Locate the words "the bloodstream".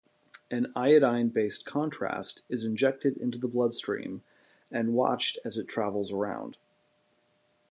3.37-4.23